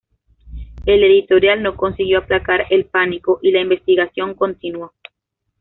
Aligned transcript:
El 0.87 1.03
editorial 1.03 1.61
no 1.61 1.75
consiguió 1.77 2.17
aplacar 2.17 2.65
el 2.71 2.85
pánico 2.85 3.37
y 3.43 3.51
la 3.51 3.61
investigación 3.61 4.33
continuó. 4.33 4.93